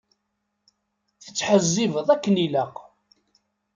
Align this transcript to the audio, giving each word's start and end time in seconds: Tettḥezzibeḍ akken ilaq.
Tettḥezzibeḍ 1.23 2.07
akken 2.15 2.35
ilaq. 2.45 2.75